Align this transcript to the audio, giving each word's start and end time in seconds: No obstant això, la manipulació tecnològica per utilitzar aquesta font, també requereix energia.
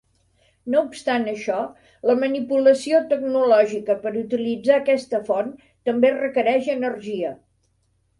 No 0.75 0.79
obstant 0.91 1.25
això, 1.33 1.57
la 2.11 2.15
manipulació 2.21 3.01
tecnològica 3.11 3.97
per 4.07 4.13
utilitzar 4.23 4.79
aquesta 4.81 5.21
font, 5.29 5.53
també 5.91 6.11
requereix 6.15 6.71
energia. 6.77 7.35